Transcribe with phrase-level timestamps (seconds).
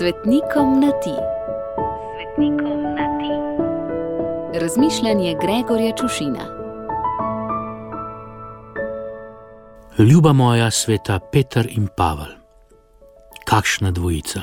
[0.00, 1.14] Svetnikom na ti.
[2.16, 3.32] Svetnikom na ti.
[4.58, 6.44] Razmišljanje Gregorja Čušina.
[9.98, 12.32] Ljuba moja sveta Petr in Pavel.
[13.44, 14.42] Kakšna dvojica.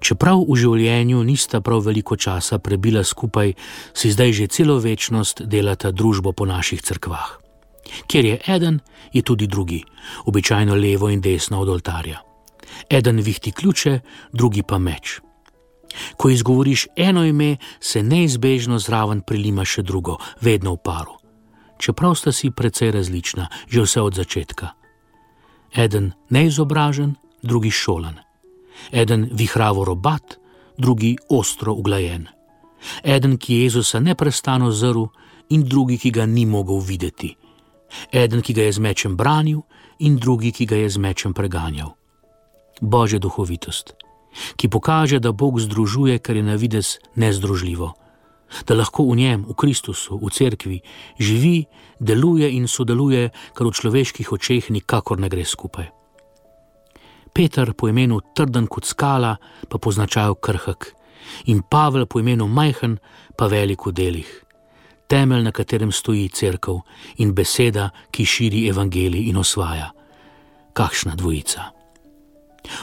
[0.00, 3.54] Čeprav v življenju nista prav veliko časa prebila skupaj,
[3.94, 7.41] si zdaj že celo večnost delata družbo po naših crkvah.
[8.06, 8.80] Ker je eden,
[9.12, 9.82] je tudi drugi,
[10.24, 12.20] običajno levo in desno od oltarja.
[12.90, 14.00] Eden vihti ključe,
[14.32, 15.20] drugi pa meč.
[16.16, 21.18] Ko izgovoriš eno ime, se neizbežno zraven prilima še drugo, vedno v paru.
[21.78, 24.72] Čeprav sta si precej različna, že vse od začetka.
[25.76, 28.20] Eden neizobražen, drugi šolan.
[28.92, 30.38] Eden vihravo robat,
[30.78, 32.28] drugi ostro uglajen.
[33.04, 35.06] Eden, ki je Jezusa neprestano zrl,
[35.48, 37.36] in drugi, ki ga ni mogel videti.
[38.12, 39.62] Eden, ki ga je z mečem branil,
[39.98, 41.94] in drugi, ki ga je z mečem preganjal.
[42.80, 43.94] Božja duhovitost,
[44.56, 47.92] ki pokaže, da Bog združuje, kar je na vides nezdružljivo,
[48.66, 50.80] da lahko v njem, v Kristusu, v cerkvi
[51.18, 51.66] živi,
[52.00, 55.88] deluje in sodeluje, kar v človeških očeh nikakor ne gre skupaj.
[57.32, 59.36] Peter po imenu trden kot skala,
[59.68, 60.92] pa po značaju krhek,
[61.46, 62.98] in Pavel po imenu majhen,
[63.36, 64.30] pa velik v delih.
[65.12, 66.80] Temelj, na katerem stoji crkva
[67.20, 69.90] in beseda, ki širi evangelij in osvaja.
[70.72, 71.62] Kakšna dvojica!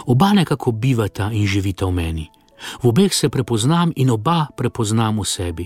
[0.06, 2.28] Oba nekako bivata in živita v meni.
[2.84, 5.66] V obeh se prepoznam in oba prepoznam v sebi.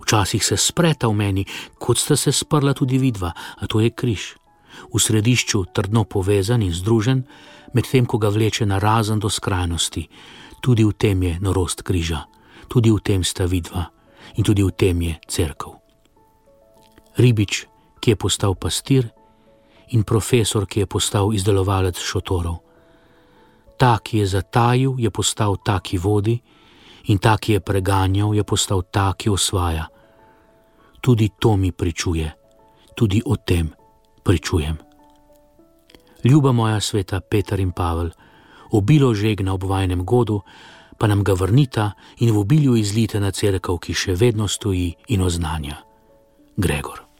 [0.00, 1.44] Včasih se spreta v meni,
[1.78, 4.36] kot sta se sprla tudi vidva, a to je križ.
[4.88, 7.26] V središču trdno povezan in združen,
[7.74, 10.08] medtem ko ga vleče na razen do skrajnosti.
[10.64, 12.24] Tudi v tem je norost križa,
[12.72, 13.92] tudi v tem sta vidva
[14.34, 15.70] in tudi v tem je crkv.
[17.16, 17.66] Ribič,
[18.00, 19.10] ki je postal pastir,
[19.94, 22.58] in profesor, ki je postal izdelovalec šotorov.
[23.78, 26.38] Ta, ki je zatajil, je postal ta, ki vodi,
[27.10, 29.86] in ta, ki je preganjal, je postal ta, ki osvaja.
[31.00, 32.32] Tudi to mi pričuje,
[32.96, 33.70] tudi o tem
[34.24, 34.76] pričujem.
[36.24, 38.10] Ljuba moja sveta Petr in Pavel,
[38.72, 40.40] obilo žeg na obvajnem godu,
[40.98, 45.22] pa nam ga vrnita in v obilju izlite na crkav, ki še vedno stoji in
[45.22, 45.82] oznanja.
[46.56, 47.13] Gregor.